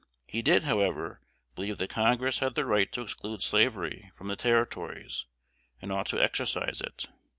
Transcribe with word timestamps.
He 0.25 0.41
did, 0.41 0.63
however, 0.63 1.21
believe 1.53 1.77
that 1.77 1.91
Congress 1.91 2.39
had 2.39 2.55
the 2.55 2.65
right 2.65 2.91
to 2.91 3.03
exclude 3.03 3.43
slavery 3.43 4.11
from 4.15 4.29
the 4.29 4.35
Territories, 4.35 5.27
and 5.79 5.91
ought 5.91 6.07
to 6.07 6.19
exercise 6.19 6.81
it. 6.81 7.05